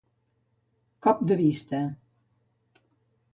[1.07, 1.83] Cop de vista.